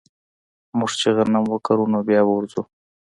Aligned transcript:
موږ 0.77 0.91
چې 0.99 1.09
غنم 1.15 1.43
وکرو 1.47 1.85
نو 1.93 1.99
بيا 2.07 2.21
به 2.27 2.33
ورځو 2.35 2.61